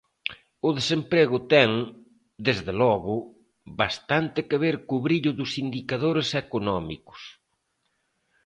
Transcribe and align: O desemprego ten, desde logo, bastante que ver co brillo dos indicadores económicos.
O 0.67 0.69
desemprego 0.79 1.37
ten, 1.53 1.69
desde 2.47 2.71
logo, 2.81 3.15
bastante 3.81 4.39
que 4.49 4.57
ver 4.63 4.75
co 4.87 4.95
brillo 5.05 5.31
dos 5.39 5.51
indicadores 5.63 6.29
económicos. 6.43 7.21